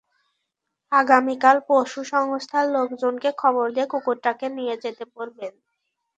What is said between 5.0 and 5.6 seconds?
বলবেন।